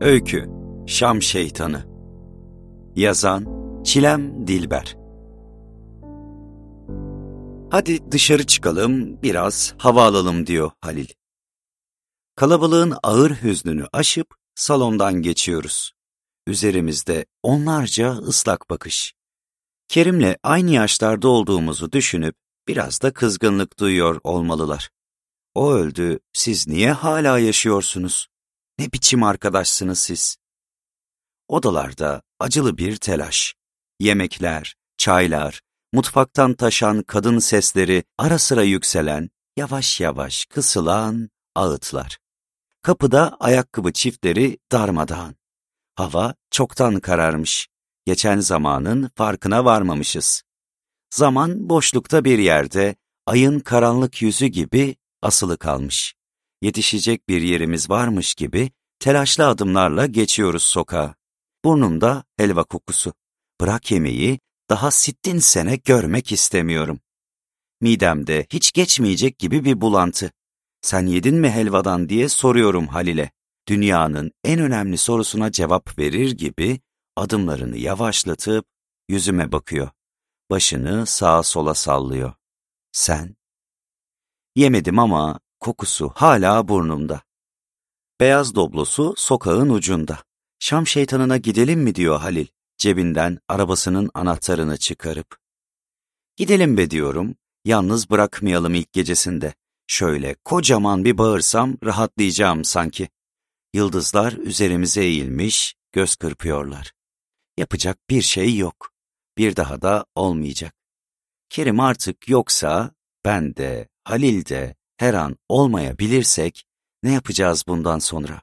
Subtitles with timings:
[0.00, 0.50] Öykü
[0.86, 1.84] Şam Şeytanı
[2.96, 3.46] Yazan
[3.84, 4.96] Çilem Dilber
[7.70, 11.08] Hadi dışarı çıkalım, biraz hava alalım diyor Halil.
[12.36, 15.92] Kalabalığın ağır hüznünü aşıp salondan geçiyoruz.
[16.46, 19.14] Üzerimizde onlarca ıslak bakış.
[19.88, 22.34] Kerim'le aynı yaşlarda olduğumuzu düşünüp
[22.68, 24.90] biraz da kızgınlık duyuyor olmalılar.
[25.54, 28.29] O öldü, siz niye hala yaşıyorsunuz?
[28.80, 30.36] Ne biçim arkadaşsınız siz?
[31.48, 33.54] Odalarda acılı bir telaş.
[33.98, 35.60] Yemekler, çaylar,
[35.92, 42.18] mutfaktan taşan kadın sesleri ara sıra yükselen, yavaş yavaş kısılan ağıtlar.
[42.82, 45.36] Kapıda ayakkabı çiftleri darmadağın.
[45.94, 47.68] Hava çoktan kararmış.
[48.06, 50.42] Geçen zamanın farkına varmamışız.
[51.10, 56.19] Zaman boşlukta bir yerde, ayın karanlık yüzü gibi asılı kalmış
[56.62, 61.14] yetişecek bir yerimiz varmış gibi telaşlı adımlarla geçiyoruz sokağa.
[61.64, 63.12] Burnumda helva kokusu.
[63.60, 67.00] Bırak yemeği, daha sittin sene görmek istemiyorum.
[67.80, 70.32] Midemde hiç geçmeyecek gibi bir bulantı.
[70.80, 73.30] Sen yedin mi helvadan diye soruyorum Halil'e.
[73.68, 76.80] Dünyanın en önemli sorusuna cevap verir gibi
[77.16, 78.64] adımlarını yavaşlatıp
[79.08, 79.90] yüzüme bakıyor.
[80.50, 82.32] Başını sağa sola sallıyor.
[82.92, 83.36] Sen?
[84.56, 87.22] Yemedim ama Kokusu hala burnumda.
[88.20, 90.22] Beyaz doblosu sokağın ucunda.
[90.58, 92.46] Şam şeytanına gidelim mi diyor Halil,
[92.78, 95.38] cebinden arabasının anahtarını çıkarıp.
[96.36, 99.54] Gidelim be diyorum, yalnız bırakmayalım ilk gecesinde.
[99.86, 103.08] Şöyle kocaman bir bağırsam rahatlayacağım sanki.
[103.74, 106.92] Yıldızlar üzerimize eğilmiş, göz kırpıyorlar.
[107.56, 108.92] Yapacak bir şey yok.
[109.38, 110.74] Bir daha da olmayacak.
[111.48, 112.94] Kerim artık yoksa
[113.24, 116.64] ben de, Halil de, her an olmayabilirsek
[117.02, 118.42] ne yapacağız bundan sonra?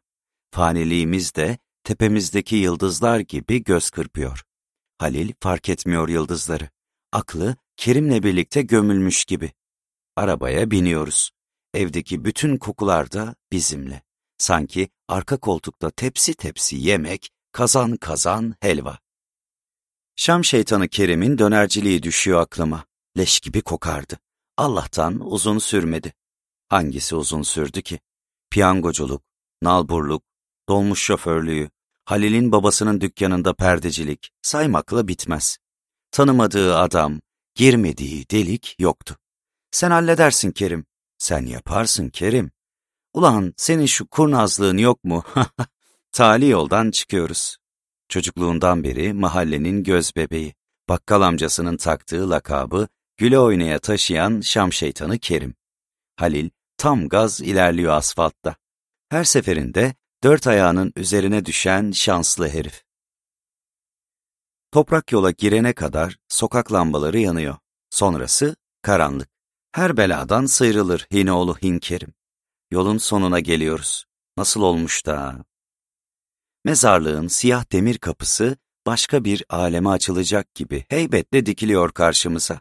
[0.52, 4.44] Faniliğimiz de tepemizdeki yıldızlar gibi göz kırpıyor.
[4.98, 6.70] Halil fark etmiyor yıldızları.
[7.12, 9.52] Aklı Kerim'le birlikte gömülmüş gibi.
[10.16, 11.32] Arabaya biniyoruz.
[11.74, 14.02] Evdeki bütün kokular da bizimle.
[14.38, 19.00] Sanki arka koltukta tepsi tepsi yemek, kazan kazan helva.
[20.16, 22.86] Şam şeytanı Kerim'in dönerciliği düşüyor aklıma.
[23.18, 24.20] Leş gibi kokardı.
[24.58, 26.14] Allah'tan uzun sürmedi.
[26.70, 28.00] Hangisi uzun sürdü ki?
[28.50, 29.24] Piyangoculuk,
[29.62, 30.24] nalburluk,
[30.70, 31.70] dolmuş şoförlüğü,
[32.06, 35.58] Halil'in babasının dükkanında perdecilik saymakla bitmez.
[36.12, 37.20] Tanımadığı adam,
[37.56, 39.18] girmediği delik yoktu.
[39.72, 40.86] Sen halledersin Kerim.
[41.18, 42.52] Sen yaparsın Kerim.
[43.14, 45.24] Ulan senin şu kurnazlığın yok mu?
[46.12, 47.58] Tali yoldan çıkıyoruz.
[48.10, 50.54] Çocukluğundan beri mahallenin göz bebeği,
[50.90, 55.56] bakkal amcasının taktığı lakabı güle oynaya taşıyan Şam şeytanı Kerim.
[56.16, 58.56] Halil tam gaz ilerliyor asfaltta.
[59.10, 62.84] Her seferinde dört ayağının üzerine düşen şanslı herif.
[64.72, 67.58] Toprak yola girene kadar sokak lambaları yanıyor.
[67.90, 69.30] Sonrası karanlık.
[69.72, 72.14] Her beladan sıyrılır Hinoğlu Hinkerim.
[72.72, 74.06] Yolun sonuna geliyoruz.
[74.38, 75.46] Nasıl olmuş da?
[76.66, 82.60] Mezarlığın siyah demir kapısı başka bir aleme açılacak gibi heybetle dikiliyor karşımıza.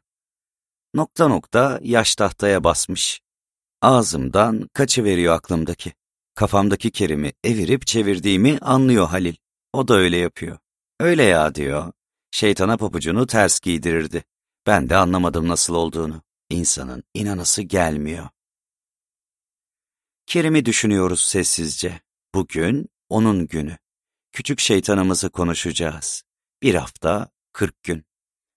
[0.94, 3.20] Nokta nokta yaş tahtaya basmış.
[3.86, 5.92] Ağzımdan kaçıveriyor aklımdaki.
[6.34, 9.34] Kafamdaki Kerim'i evirip çevirdiğimi anlıyor Halil.
[9.72, 10.58] O da öyle yapıyor.
[11.00, 11.92] Öyle ya diyor.
[12.30, 14.24] Şeytana papucunu ters giydirirdi.
[14.66, 16.22] Ben de anlamadım nasıl olduğunu.
[16.50, 18.28] İnsanın inanası gelmiyor.
[20.26, 22.00] Kerim'i düşünüyoruz sessizce.
[22.34, 23.78] Bugün onun günü.
[24.32, 26.22] Küçük şeytanımızı konuşacağız.
[26.62, 28.04] Bir hafta, kırk gün.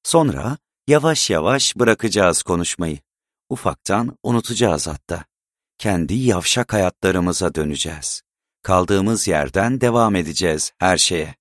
[0.04, 0.58] Sonra
[0.88, 3.00] yavaş yavaş bırakacağız konuşmayı.
[3.50, 5.26] Ufaktan unutacağız hatta.
[5.78, 8.22] Kendi yavşak hayatlarımıza döneceğiz.
[8.62, 11.36] Kaldığımız yerden devam edeceğiz her şeye.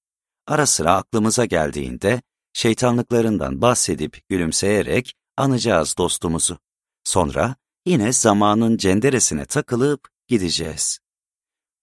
[0.47, 6.59] Ara sıra aklımıza geldiğinde şeytanlıklarından bahsedip gülümseyerek anacağız dostumuzu.
[7.05, 10.99] Sonra yine zamanın cenderesine takılıp gideceğiz.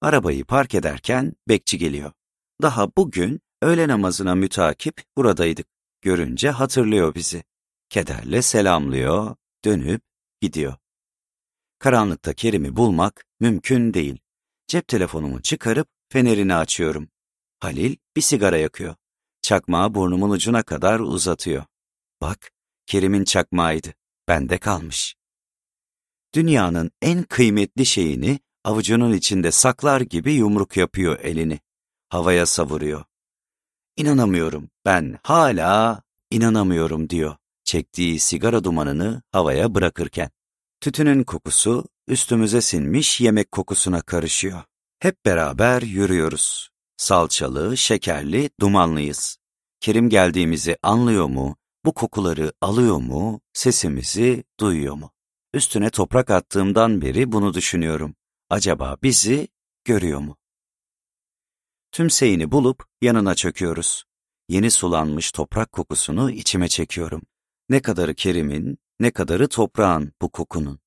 [0.01, 2.11] Arabayı park ederken bekçi geliyor.
[2.61, 5.67] Daha bugün öğle namazına mütakip buradaydık.
[6.01, 7.43] Görünce hatırlıyor bizi.
[7.89, 9.35] Kederle selamlıyor,
[9.65, 10.01] dönüp
[10.45, 10.75] gidiyor.
[11.79, 14.17] Karanlıkta Kerim'i bulmak mümkün değil.
[14.67, 17.09] Cep telefonumu çıkarıp fenerini açıyorum.
[17.59, 18.95] Halil bir sigara yakıyor.
[19.41, 21.65] Çakmağı burnumun ucuna kadar uzatıyor.
[22.21, 22.51] Bak,
[22.85, 23.93] Kerim'in çakmağıydı.
[24.27, 25.15] Bende kalmış.
[26.33, 31.59] Dünyanın en kıymetli şeyini avucunun içinde saklar gibi yumruk yapıyor elini.
[32.09, 33.05] Havaya savuruyor.
[33.97, 36.01] İnanamıyorum, ben hala
[36.31, 40.29] inanamıyorum diyor çektiği sigara dumanını havaya bırakırken.
[40.81, 44.63] Tütünün kokusu üstümüze sinmiş yemek kokusuna karışıyor.
[44.99, 46.69] Hep beraber yürüyoruz.
[46.97, 49.37] Salçalı, şekerli, dumanlıyız.
[49.79, 51.55] Kerim geldiğimizi anlıyor mu?
[51.85, 53.41] Bu kokuları alıyor mu?
[53.53, 55.11] Sesimizi duyuyor mu?
[55.53, 58.15] Üstüne toprak attığımdan beri bunu düşünüyorum.
[58.49, 59.47] Acaba bizi
[59.85, 60.37] görüyor mu?
[61.91, 64.03] Tümseyini bulup yanına çöküyoruz.
[64.49, 67.21] Yeni sulanmış toprak kokusunu içime çekiyorum.
[67.69, 70.79] Ne kadarı Kerim'in, ne kadarı toprağın bu kokunun.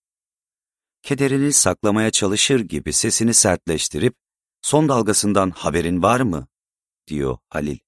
[1.03, 4.17] Kederini saklamaya çalışır gibi sesini sertleştirip,
[4.63, 6.47] son dalgasından haberin var mı?
[7.07, 7.79] diyor Halil.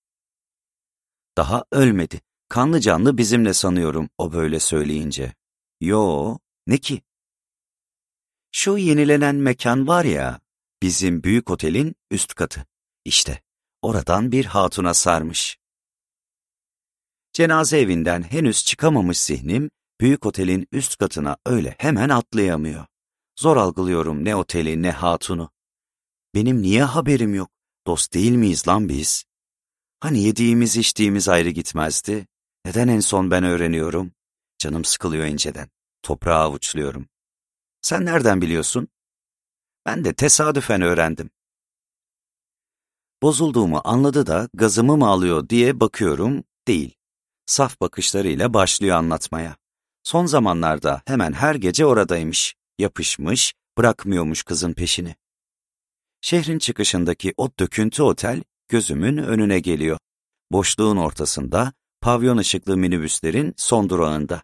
[1.36, 2.20] Daha ölmedi.
[2.48, 5.34] Kanlı canlı bizimle sanıyorum o böyle söyleyince.
[5.80, 7.02] Yo, ne ki?
[8.52, 10.40] Şu yenilenen mekan var ya,
[10.82, 12.66] bizim büyük otelin üst katı.
[13.04, 13.42] İşte,
[13.82, 15.59] oradan bir hatuna sarmış.
[17.40, 19.70] Cenaze evinden henüz çıkamamış zihnim,
[20.00, 22.86] büyük otelin üst katına öyle hemen atlayamıyor.
[23.38, 25.50] Zor algılıyorum ne oteli ne hatunu.
[26.34, 27.50] Benim niye haberim yok?
[27.86, 29.24] Dost değil miyiz lan biz?
[30.00, 32.26] Hani yediğimiz içtiğimiz ayrı gitmezdi?
[32.64, 34.12] Neden en son ben öğreniyorum?
[34.58, 35.68] Canım sıkılıyor inceden.
[36.02, 37.08] Toprağı avuçluyorum.
[37.82, 38.88] Sen nereden biliyorsun?
[39.86, 41.30] Ben de tesadüfen öğrendim.
[43.22, 46.99] Bozulduğumu anladı da gazımı mı alıyor diye bakıyorum, değil.
[47.50, 49.56] Saf bakışlarıyla başlıyor anlatmaya.
[50.02, 55.14] Son zamanlarda hemen her gece oradaymış, yapışmış, bırakmıyormuş kızın peşini.
[56.20, 59.98] Şehrin çıkışındaki o döküntü otel gözümün önüne geliyor.
[60.52, 64.42] Boşluğun ortasında, pavyon ışıklı minibüslerin son durağında.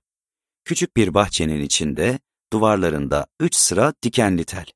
[0.65, 2.19] Küçük bir bahçenin içinde,
[2.53, 4.67] duvarlarında üç sıra dikenli tel.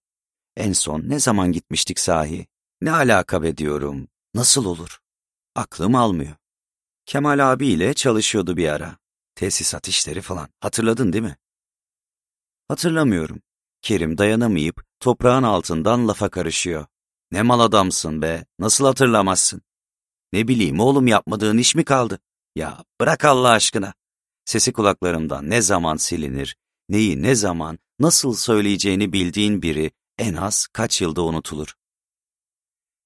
[0.57, 2.47] En son ne zaman gitmiştik sahi?
[2.81, 4.09] Ne alaka be diyorum.
[4.35, 4.99] Nasıl olur?
[5.55, 6.37] Aklım almıyor.
[7.11, 8.99] Kemal abiyle çalışıyordu bir ara.
[9.35, 10.49] Tesisat işleri falan.
[10.61, 11.37] Hatırladın değil mi?
[12.69, 13.43] Hatırlamıyorum.
[13.83, 16.87] Kerim dayanamayıp toprağın altından lafa karışıyor.
[17.31, 19.63] Ne mal adamsın be, nasıl hatırlamazsın?
[20.33, 22.19] Ne bileyim oğlum yapmadığın iş mi kaldı?
[22.57, 23.95] Ya bırak Allah aşkına.
[24.45, 26.57] Sesi kulaklarımdan ne zaman silinir,
[26.89, 31.75] neyi ne zaman, nasıl söyleyeceğini bildiğin biri en az kaç yılda unutulur.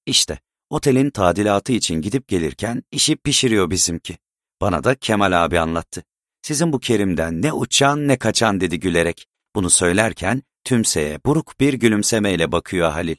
[0.05, 0.39] İşte
[0.75, 4.17] otelin tadilatı için gidip gelirken işi pişiriyor bizimki.
[4.61, 6.03] Bana da Kemal abi anlattı.
[6.41, 9.27] Sizin bu Kerim'den ne uçan ne kaçan dedi gülerek.
[9.55, 13.15] Bunu söylerken tümseye buruk bir gülümsemeyle bakıyor Halil.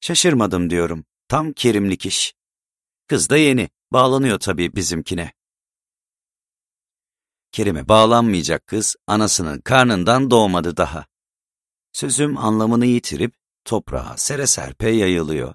[0.00, 1.04] Şaşırmadım diyorum.
[1.28, 2.34] Tam Kerimlik iş.
[3.08, 3.68] Kız da yeni.
[3.92, 5.32] Bağlanıyor tabii bizimkine.
[7.52, 11.06] Kerim'e bağlanmayacak kız anasının karnından doğmadı daha.
[11.92, 15.54] Sözüm anlamını yitirip toprağa sere serpe yayılıyor.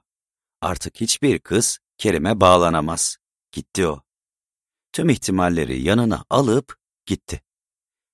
[0.62, 3.18] Artık hiçbir kız Kerim'e bağlanamaz.
[3.52, 4.02] Gitti o.
[4.92, 7.42] Tüm ihtimalleri yanına alıp gitti.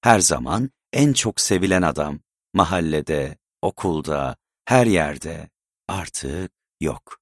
[0.02, 2.20] Her zaman en çok sevilen adam,
[2.54, 4.36] mahallede, okulda,
[4.66, 5.50] her yerde
[5.88, 6.52] artık
[6.82, 7.20] yok.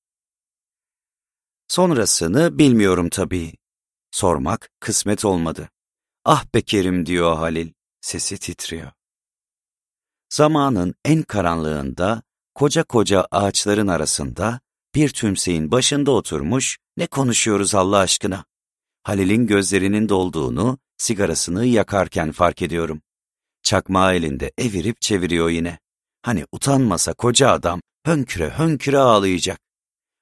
[1.67, 3.53] Sonrasını bilmiyorum tabii.
[4.11, 5.69] Sormak kısmet olmadı.
[6.25, 8.91] Ah be Kerim diyor Halil, sesi titriyor.
[10.29, 12.23] Zamanın en karanlığında,
[12.55, 14.59] koca koca ağaçların arasında,
[14.95, 18.45] bir tümseyin başında oturmuş, ne konuşuyoruz Allah aşkına?
[19.03, 23.01] Halil'in gözlerinin dolduğunu, sigarasını yakarken fark ediyorum.
[23.63, 25.79] Çakmağı elinde evirip çeviriyor yine.
[26.21, 29.59] Hani utanmasa koca adam hönküre hönküre ağlayacak.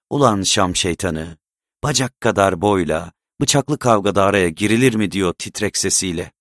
[0.10, 1.38] Ulan Şam şeytanı,
[1.84, 6.32] bacak kadar boyla, bıçaklı kavgada araya girilir mi diyor titrek sesiyle.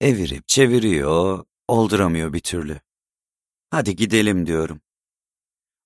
[0.00, 2.80] Evirip çeviriyor, olduramıyor bir türlü.
[3.70, 4.80] Hadi gidelim diyorum.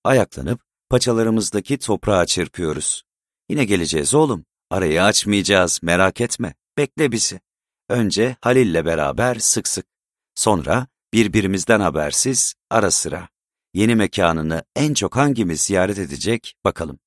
[0.04, 3.02] Ayaklanıp paçalarımızdaki toprağa çırpıyoruz.
[3.48, 4.44] Yine geleceğiz oğlum.
[4.70, 6.54] Arayı açmayacağız, merak etme.
[6.78, 7.40] Bekle bizi.
[7.88, 9.86] Önce Halil'le beraber sık sık.
[10.34, 13.28] Sonra birbirimizden habersiz ara sıra.
[13.74, 16.98] Yeni mekanını en çok hangimiz ziyaret edecek bakalım.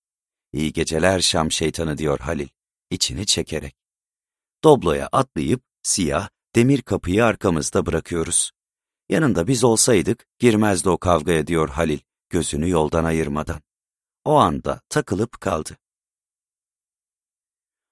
[0.53, 2.47] İyi geceler Şam şeytanı diyor Halil,
[2.89, 3.75] içini çekerek.
[4.63, 8.51] Dobloya atlayıp siyah, demir kapıyı arkamızda bırakıyoruz.
[9.09, 13.61] Yanında biz olsaydık girmezdi o kavgaya diyor Halil, gözünü yoldan ayırmadan.
[14.25, 15.77] O anda takılıp kaldı.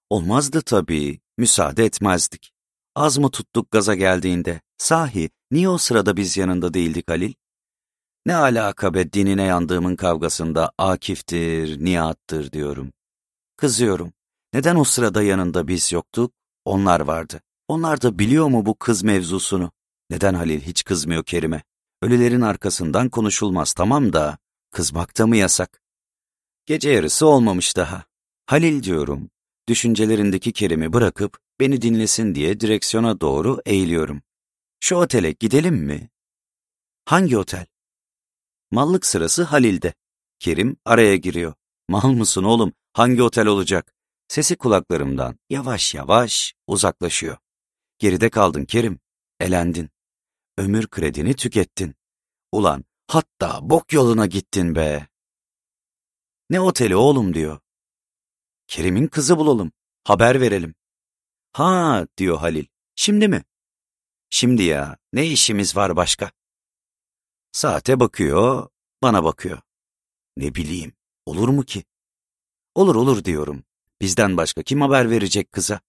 [0.09, 2.51] Olmazdı tabii, müsaade etmezdik.
[2.95, 4.62] Az mı tuttuk gaza geldiğinde?
[4.77, 7.33] Sahi, niye o sırada biz yanında değildik Halil?
[8.25, 12.93] Ne alaka be dinine yandığımın kavgasında Akif'tir, Nihat'tır diyorum.
[13.57, 14.13] Kızıyorum.
[14.53, 16.33] Neden o sırada yanında biz yoktuk?
[16.65, 17.41] Onlar vardı.
[17.67, 19.71] Onlar da biliyor mu bu kız mevzusunu?
[20.09, 21.63] Neden Halil hiç kızmıyor Kerim'e?
[22.01, 24.38] Ölülerin arkasından konuşulmaz tamam da,
[24.71, 25.78] kızmak da mı yasak?
[26.69, 28.03] Gece yarısı olmamış daha.
[28.45, 29.29] Halil diyorum,
[29.67, 34.21] düşüncelerindeki Kerim'i bırakıp beni dinlesin diye direksiyona doğru eğiliyorum.
[34.79, 36.09] Şu otele gidelim mi?
[37.05, 37.65] Hangi otel?
[38.71, 39.93] Mallık sırası Halil'de.
[40.39, 41.53] Kerim araya giriyor.
[41.88, 42.73] Mal mısın oğlum?
[42.93, 43.93] Hangi otel olacak?
[44.27, 47.38] Sesi kulaklarımdan yavaş yavaş uzaklaşıyor.
[47.99, 48.99] Geride kaldın Kerim,
[49.39, 49.89] elendin.
[50.57, 51.95] Ömür kredini tükettin.
[52.51, 55.07] Ulan hatta bok yoluna gittin be.
[56.49, 57.59] Ne oteli oğlum diyor.
[58.67, 59.71] Kerim'in kızı bulalım,
[60.03, 60.75] haber verelim.
[61.51, 62.65] Ha diyor Halil,
[62.95, 63.43] şimdi mi?
[64.29, 66.31] Şimdi ya, ne işimiz var başka?
[67.51, 68.69] Saate bakıyor,
[69.01, 69.61] bana bakıyor.
[70.37, 70.93] Ne bileyim,
[71.25, 71.83] olur mu ki?
[72.75, 73.63] Olur olur diyorum.
[74.01, 75.81] Bizden başka kim haber verecek kıza?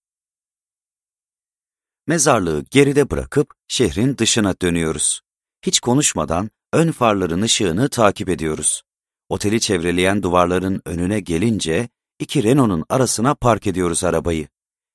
[2.06, 5.20] Mezarlığı geride bırakıp şehrin dışına dönüyoruz.
[5.62, 8.82] Hiç konuşmadan ön farların ışığını takip ediyoruz.
[9.30, 14.48] Oteli çevreleyen duvarların önüne gelince iki Renault'un arasına park ediyoruz arabayı.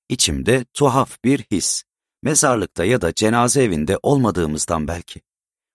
[0.10, 1.84] İçimde tuhaf bir his.
[2.24, 5.22] Mezarlıkta ya da cenaze evinde olmadığımızdan belki.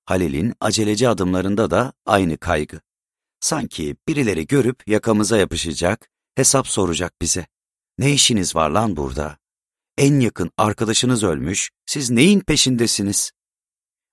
[0.05, 2.81] Halil'in aceleci adımlarında da aynı kaygı.
[3.41, 7.47] Sanki birileri görüp yakamıza yapışacak, hesap soracak bize.
[7.99, 9.39] Ne işiniz var lan burada?
[9.99, 13.33] En yakın arkadaşınız ölmüş, siz neyin peşindesiniz?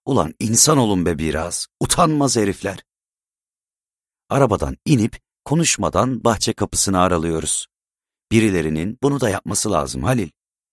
[0.06, 2.87] Ulan insan olun be biraz, utanmaz herifler.
[4.29, 7.67] Arabadan inip konuşmadan bahçe kapısını aralıyoruz.
[8.31, 10.29] Birilerinin bunu da yapması lazım Halil.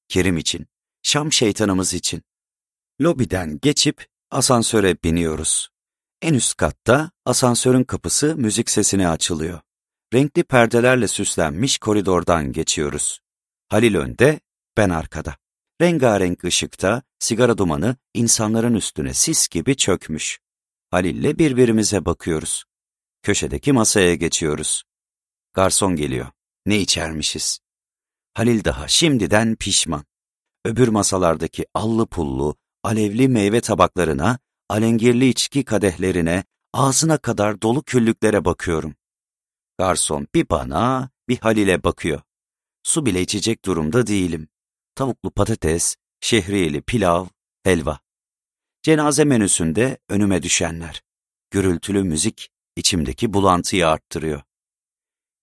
[0.08, 0.66] Kerim için,
[1.02, 2.22] Şam şeytanımız için.
[3.00, 5.68] Lobiden geçip asansöre biniyoruz.
[6.22, 9.60] En üst katta asansörün kapısı müzik sesine açılıyor.
[10.14, 13.20] Renkli perdelerle süslenmiş koridordan geçiyoruz.
[13.68, 14.40] Halil önde,
[14.76, 15.36] ben arkada.
[15.80, 20.38] Rengarenk ışıkta sigara dumanı insanların üstüne sis gibi çökmüş.
[20.90, 22.64] Halil'le birbirimize bakıyoruz.
[23.24, 24.84] Köşedeki masaya geçiyoruz.
[25.52, 26.26] Garson geliyor.
[26.66, 27.58] Ne içermişiz?
[28.34, 30.04] Halil daha şimdiden pişman.
[30.64, 34.38] Öbür masalardaki allı pullu, alevli meyve tabaklarına,
[34.68, 38.94] alengirli içki kadehlerine, ağzına kadar dolu küllüklere bakıyorum.
[39.78, 42.20] Garson bir bana, bir Halil'e bakıyor.
[42.82, 44.48] Su bile içecek durumda değilim.
[44.94, 47.26] Tavuklu patates, şehriyeli pilav,
[47.62, 48.00] helva.
[48.82, 51.02] Cenaze menüsünde önüme düşenler.
[51.50, 54.42] Gürültülü müzik içimdeki bulantıyı arttırıyor.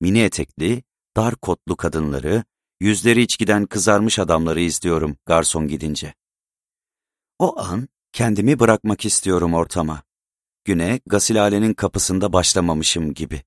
[0.02, 0.84] Mini etekli,
[1.18, 2.44] dar kotlu kadınları,
[2.80, 6.14] yüzleri içkiden kızarmış adamları izliyorum garson gidince.
[7.40, 10.04] O an kendimi bırakmak istiyorum ortama.
[10.66, 13.44] Güne gasilhanenin kapısında başlamamışım gibi.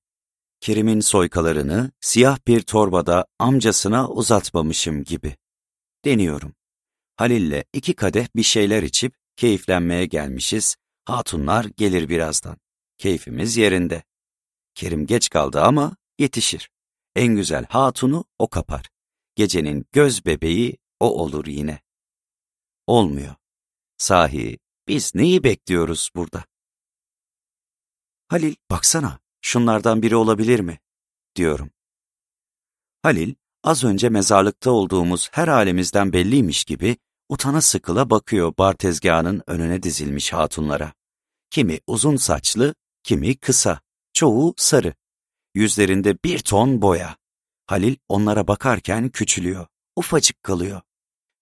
[0.59, 5.35] Kerim'in soykalarını siyah bir torbada amcasına uzatmamışım gibi.
[6.05, 6.53] Deniyorum.
[7.15, 10.75] Halil'le iki kadeh bir şeyler içip keyiflenmeye gelmişiz.
[11.05, 12.57] Hatunlar gelir birazdan.
[12.97, 14.03] Keyfimiz yerinde.
[14.75, 16.69] Kerim geç kaldı ama yetişir.
[17.15, 18.89] En güzel hatunu o kapar.
[19.35, 21.81] Gecenin göz bebeği o olur yine.
[22.87, 23.35] Olmuyor.
[23.97, 26.45] Sahi biz neyi bekliyoruz burada?
[28.27, 30.79] Halil baksana şunlardan biri olabilir mi?
[31.35, 31.71] diyorum.
[33.03, 36.97] Halil az önce mezarlıkta olduğumuz her halimizden belliymiş gibi
[37.29, 40.93] utana sıkıla bakıyor bar tezgahının önüne dizilmiş hatunlara.
[41.49, 42.75] Kimi uzun saçlı,
[43.05, 43.81] kimi kısa,
[44.13, 44.93] çoğu sarı.
[45.55, 47.17] Yüzlerinde bir ton boya.
[47.67, 50.81] Halil onlara bakarken küçülüyor, ufacık kalıyor.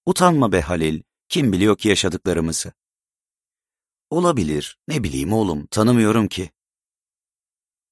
[0.05, 2.73] Utanma be Halil, kim biliyor ki yaşadıklarımızı?
[4.09, 6.51] Olabilir, ne bileyim oğlum, tanımıyorum ki.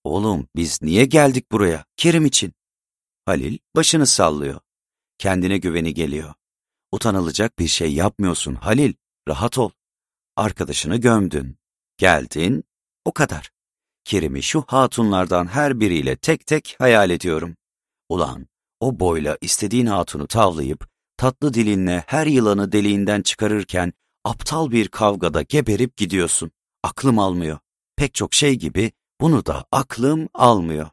[0.04, 1.86] Oğlum, biz niye geldik buraya?
[1.98, 2.54] Kerim için.
[3.26, 4.62] Halil başını sallıyor.
[5.18, 6.34] Kendine güveni geliyor.
[6.92, 8.94] Utanılacak bir şey yapmıyorsun Halil,
[9.28, 9.72] rahat ol.
[10.36, 11.58] Arkadaşını gömdün.
[11.98, 12.64] Geldin,
[13.06, 13.51] o kadar.
[14.04, 17.56] Kerim'i şu hatunlardan her biriyle tek tek hayal ediyorum.
[18.10, 18.48] Ulan,
[18.80, 23.94] o boyla istediğin hatunu tavlayıp, tatlı dilinle her yılanı deliğinden çıkarırken,
[24.24, 26.52] aptal bir kavgada geberip gidiyorsun.
[26.84, 27.60] Aklım almıyor.
[27.96, 28.92] Pek çok şey gibi
[29.22, 30.90] bunu da aklım almıyor.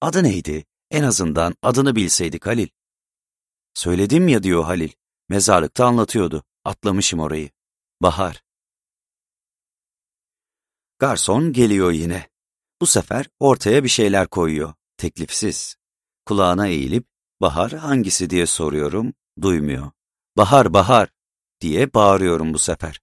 [0.00, 0.64] Adı neydi?
[0.90, 2.68] En azından adını bilseydik Halil.
[3.74, 4.90] Söyledim ya diyor Halil.
[5.28, 6.42] Mezarlıkta anlatıyordu.
[6.64, 7.50] Atlamışım orayı.
[8.02, 8.43] Bahar.
[11.04, 12.28] Garson geliyor yine.
[12.80, 14.74] Bu sefer ortaya bir şeyler koyuyor.
[14.96, 15.76] Teklifsiz.
[16.26, 17.06] Kulağına eğilip
[17.40, 19.12] Bahar hangisi diye soruyorum.
[19.42, 19.90] Duymuyor.
[20.36, 21.08] Bahar bahar
[21.60, 23.00] diye bağırıyorum bu sefer.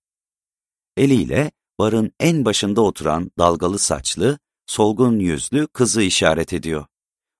[0.97, 6.85] Eliyle barın en başında oturan dalgalı saçlı, solgun yüzlü kızı işaret ediyor.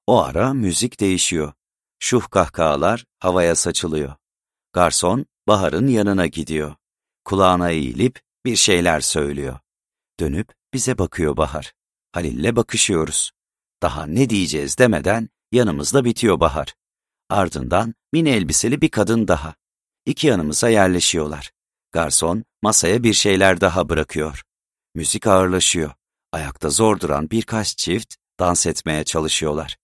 [0.07, 1.53] O ara müzik değişiyor.
[1.99, 4.15] Şuh kahkahalar havaya saçılıyor.
[4.73, 6.75] Garson Bahar'ın yanına gidiyor.
[7.25, 9.59] Kulağına eğilip bir şeyler söylüyor.
[10.21, 11.73] Dönüp bize bakıyor Bahar.
[12.11, 13.31] Halil'le bakışıyoruz.
[13.81, 16.75] Daha ne diyeceğiz demeden yanımızda bitiyor Bahar.
[17.29, 19.55] Ardından mini elbiseli bir kadın daha.
[20.05, 21.51] İki yanımıza yerleşiyorlar.
[21.91, 24.43] Garson masaya bir şeyler daha bırakıyor.
[24.95, 25.91] Müzik ağırlaşıyor.
[26.31, 29.77] Ayakta zor duran birkaç çift dans etmeye çalışıyorlar.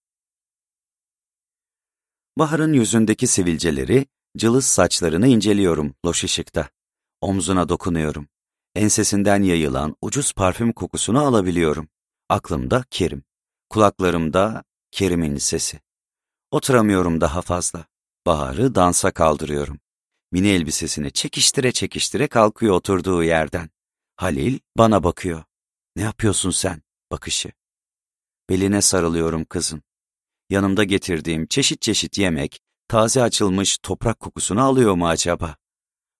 [2.37, 4.05] Bahar'ın yüzündeki sivilceleri,
[4.37, 6.69] cılız saçlarını inceliyorum loş ışıkta.
[7.21, 8.27] Omzuna dokunuyorum.
[8.77, 11.89] Ensesinden yayılan ucuz parfüm kokusunu alabiliyorum.
[12.29, 13.23] Aklımda Kerim.
[13.69, 15.79] Kulaklarımda Kerim'in sesi.
[16.51, 17.85] Oturamıyorum daha fazla.
[18.25, 19.79] Bahar'ı dansa kaldırıyorum.
[20.31, 23.69] Mini elbisesini çekiştire çekiştire kalkıyor oturduğu yerden.
[24.15, 25.43] Halil bana bakıyor.
[25.95, 26.81] Ne yapıyorsun sen?
[27.11, 27.51] Bakışı.
[28.49, 29.83] Beline sarılıyorum kızın.
[30.49, 35.55] Yanımda getirdiğim çeşit çeşit yemek, taze açılmış toprak kokusunu alıyor mu acaba?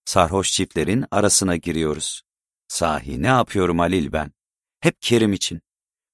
[0.04, 2.27] Sarhoş çiftlerin arasına giriyoruz.
[2.68, 4.32] Sahi ne yapıyorum Halil ben?
[4.80, 5.60] Hep Kerim için.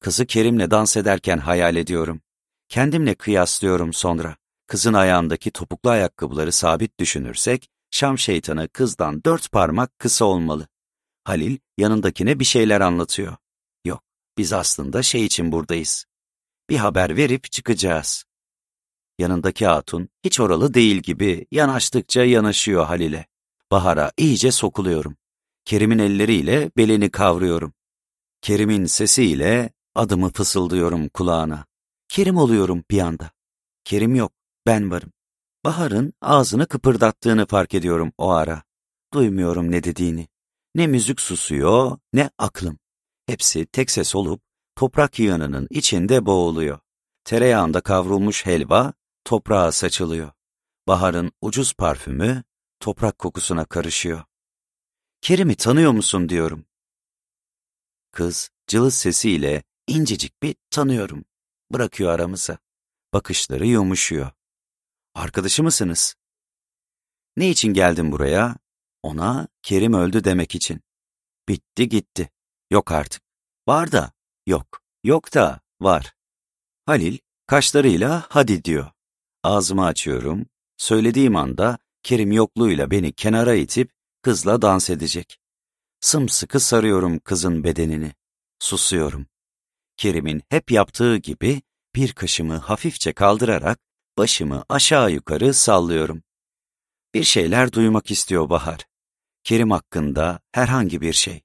[0.00, 2.20] Kızı Kerim'le dans ederken hayal ediyorum.
[2.68, 4.36] Kendimle kıyaslıyorum sonra.
[4.66, 10.68] Kızın ayağındaki topuklu ayakkabıları sabit düşünürsek, Şam şeytanı kızdan dört parmak kısa olmalı.
[11.24, 13.36] Halil yanındakine bir şeyler anlatıyor.
[13.84, 14.02] Yok,
[14.38, 16.06] biz aslında şey için buradayız.
[16.70, 18.24] Bir haber verip çıkacağız.
[19.18, 23.26] Yanındaki hatun hiç oralı değil gibi yanaştıkça yanaşıyor Halil'e.
[23.70, 25.16] Bahar'a iyice sokuluyorum.
[25.64, 27.72] Kerim'in elleriyle belini kavruyorum.
[28.40, 31.66] Kerim'in sesiyle adımı fısıldıyorum kulağına.
[32.08, 33.30] Kerim oluyorum bir anda.
[33.84, 34.32] Kerim yok,
[34.66, 35.12] ben varım.
[35.64, 38.62] Bahar'ın ağzını kıpırdattığını fark ediyorum o ara.
[39.12, 40.28] Duymuyorum ne dediğini.
[40.74, 42.78] Ne müzik susuyor, ne aklım.
[43.26, 44.42] Hepsi tek ses olup
[44.76, 46.78] toprak yığınının içinde boğuluyor.
[47.24, 48.92] Tereyağında kavrulmuş helva
[49.24, 50.30] toprağa saçılıyor.
[50.88, 52.42] Baharın ucuz parfümü
[52.80, 54.24] toprak kokusuna karışıyor.
[55.24, 56.66] Kerim'i tanıyor musun diyorum.
[58.12, 61.24] Kız cılız sesiyle incecik bir tanıyorum.
[61.72, 62.58] Bırakıyor aramıza.
[63.12, 64.30] Bakışları yumuşuyor.
[65.14, 66.14] Arkadaşı mısınız?
[67.36, 68.56] Ne için geldin buraya?
[69.02, 70.80] Ona Kerim öldü demek için.
[71.48, 72.30] Bitti gitti.
[72.70, 73.22] Yok artık.
[73.68, 74.12] Var da
[74.46, 74.82] yok.
[75.04, 76.14] Yok da var.
[76.86, 78.90] Halil kaşlarıyla hadi diyor.
[79.42, 80.46] Ağzımı açıyorum.
[80.76, 85.38] Söylediğim anda Kerim yokluğuyla beni kenara itip kızla dans edecek.
[86.00, 88.12] Sımsıkı sarıyorum kızın bedenini.
[88.58, 89.26] Susuyorum.
[89.96, 91.62] Kerim'in hep yaptığı gibi
[91.94, 93.78] bir kaşımı hafifçe kaldırarak
[94.18, 96.22] başımı aşağı yukarı sallıyorum.
[97.14, 98.86] Bir şeyler duymak istiyor Bahar.
[99.42, 101.42] Kerim hakkında herhangi bir şey.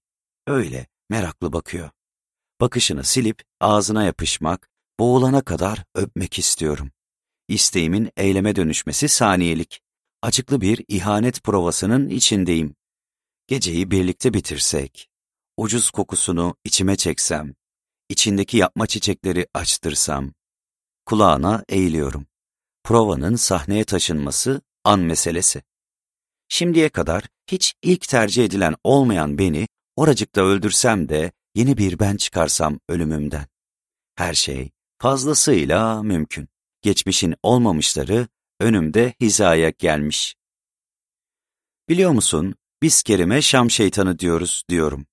[0.48, 1.90] Öyle meraklı bakıyor.
[2.62, 6.92] Bakışını silip ağzına yapışmak, boğulana kadar öpmek istiyorum.
[7.48, 9.82] İsteğimin eyleme dönüşmesi saniyelik.
[10.22, 12.76] Acıklı bir ihanet provasının içindeyim.
[13.48, 15.10] Geceyi birlikte bitirsek,
[15.58, 17.54] ucuz kokusunu içime çeksem,
[18.10, 20.34] içindeki yapma çiçekleri açtırsam,
[21.06, 22.28] kulağına eğiliyorum.
[22.84, 25.62] Provanın sahneye taşınması an meselesi.
[26.50, 32.80] Şimdiye kadar hiç ilk tercih edilen olmayan beni oracıkta öldürsem de yeni bir ben çıkarsam
[32.90, 33.48] ölümümden.
[34.16, 36.48] Her şey fazlasıyla mümkün.
[36.82, 38.28] Geçmişin olmamışları
[38.60, 40.36] önümde hizaya gelmiş.
[41.90, 45.06] Biliyor musun, biz Kerim'e Şam şeytanı diyoruz diyorum.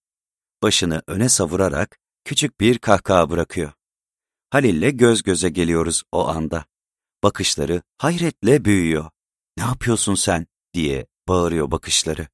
[0.62, 3.72] Başını öne savurarak küçük bir kahkaha bırakıyor.
[4.50, 6.64] Halil'le göz göze geliyoruz o anda.
[7.22, 9.10] Bakışları hayretle büyüyor.
[9.58, 12.28] Ne yapıyorsun sen diye bağırıyor bakışları.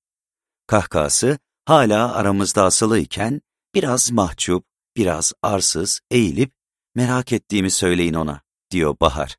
[0.66, 3.40] Kahkahası hala aramızda asılıyken
[3.74, 4.64] biraz mahcup,
[4.96, 6.52] biraz arsız eğilip
[6.94, 9.36] merak ettiğimi söyleyin ona diyor Bahar.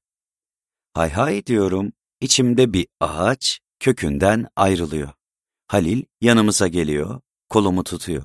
[0.94, 5.10] Hay hay diyorum, içimde bir ağaç kökünden ayrılıyor.
[5.68, 8.24] Halil yanımıza geliyor, kolumu tutuyor.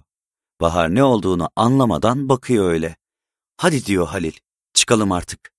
[0.61, 2.97] Bahar ne olduğunu anlamadan bakıyor öyle.
[3.57, 4.33] Hadi diyor Halil,
[4.75, 5.53] çıkalım artık.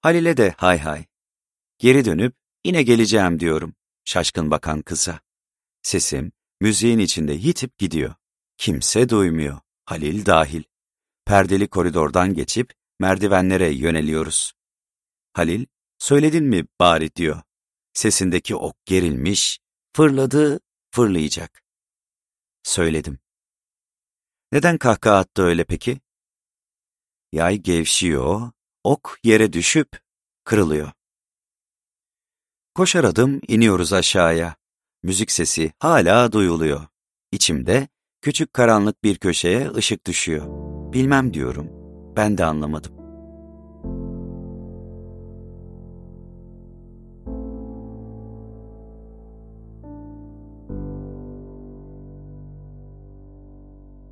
[0.00, 1.04] Halil'e de hay hay.
[1.78, 2.34] Geri dönüp
[2.64, 5.20] yine geleceğim diyorum şaşkın bakan kıza.
[5.82, 8.14] Sesim müziğin içinde yitip gidiyor.
[8.56, 10.62] Kimse duymuyor, Halil dahil.
[11.24, 14.52] Perdeli koridordan geçip merdivenlere yöneliyoruz.
[15.32, 15.66] Halil,
[15.98, 17.42] söyledin mi bari diyor.
[17.92, 19.58] Sesindeki ok gerilmiş,
[19.96, 21.62] fırladı, fırlayacak.
[22.62, 23.18] Söyledim.
[24.52, 26.00] Neden kahkaha attı öyle peki?
[27.32, 28.50] Yay gevşiyor,
[28.84, 29.88] ok yere düşüp
[30.44, 30.92] kırılıyor.
[32.74, 34.56] Koşar adım iniyoruz aşağıya.
[35.02, 36.86] Müzik sesi hala duyuluyor.
[37.32, 37.88] İçimde
[38.20, 40.46] küçük karanlık bir köşeye ışık düşüyor.
[40.92, 41.68] Bilmem diyorum.
[42.16, 42.97] Ben de anlamadım.